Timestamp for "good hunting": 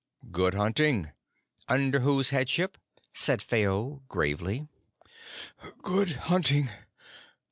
0.31-1.11, 5.83-6.69